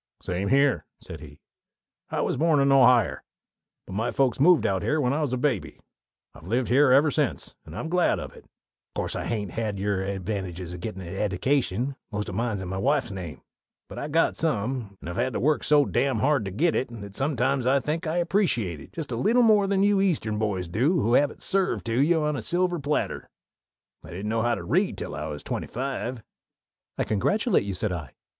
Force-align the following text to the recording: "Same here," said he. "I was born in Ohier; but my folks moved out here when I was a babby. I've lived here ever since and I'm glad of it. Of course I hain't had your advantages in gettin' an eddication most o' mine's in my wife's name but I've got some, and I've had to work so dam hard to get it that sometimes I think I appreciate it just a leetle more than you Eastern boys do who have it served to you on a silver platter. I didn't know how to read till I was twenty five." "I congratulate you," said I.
"Same 0.23 0.47
here," 0.47 0.87
said 0.99 1.19
he. 1.19 1.39
"I 2.09 2.21
was 2.21 2.35
born 2.35 2.59
in 2.59 2.69
Ohier; 2.71 3.19
but 3.85 3.93
my 3.93 4.09
folks 4.09 4.39
moved 4.39 4.65
out 4.65 4.81
here 4.81 4.99
when 4.99 5.13
I 5.13 5.21
was 5.21 5.31
a 5.31 5.37
babby. 5.37 5.79
I've 6.33 6.47
lived 6.47 6.69
here 6.69 6.91
ever 6.91 7.11
since 7.11 7.53
and 7.67 7.75
I'm 7.75 7.87
glad 7.87 8.17
of 8.17 8.35
it. 8.35 8.45
Of 8.45 8.93
course 8.95 9.15
I 9.15 9.25
hain't 9.25 9.51
had 9.51 9.77
your 9.77 10.01
advantages 10.01 10.73
in 10.73 10.79
gettin' 10.79 11.03
an 11.03 11.15
eddication 11.15 11.95
most 12.11 12.31
o' 12.31 12.33
mine's 12.33 12.63
in 12.63 12.67
my 12.67 12.79
wife's 12.79 13.11
name 13.11 13.43
but 13.87 13.99
I've 13.99 14.11
got 14.11 14.35
some, 14.35 14.97
and 15.01 15.07
I've 15.07 15.17
had 15.17 15.33
to 15.33 15.39
work 15.39 15.63
so 15.63 15.85
dam 15.85 16.17
hard 16.17 16.45
to 16.45 16.51
get 16.51 16.73
it 16.73 16.87
that 17.01 17.15
sometimes 17.15 17.67
I 17.67 17.79
think 17.79 18.07
I 18.07 18.17
appreciate 18.17 18.79
it 18.81 18.93
just 18.93 19.11
a 19.11 19.15
leetle 19.15 19.43
more 19.43 19.67
than 19.67 19.83
you 19.83 20.01
Eastern 20.01 20.39
boys 20.39 20.67
do 20.67 20.99
who 20.99 21.13
have 21.13 21.29
it 21.29 21.43
served 21.43 21.85
to 21.85 21.99
you 22.01 22.23
on 22.23 22.35
a 22.35 22.41
silver 22.41 22.79
platter. 22.79 23.29
I 24.03 24.09
didn't 24.09 24.29
know 24.29 24.41
how 24.41 24.55
to 24.55 24.63
read 24.63 24.97
till 24.97 25.13
I 25.13 25.27
was 25.27 25.43
twenty 25.43 25.67
five." 25.67 26.23
"I 26.97 27.03
congratulate 27.03 27.65
you," 27.65 27.75
said 27.75 27.91
I. 27.91 28.13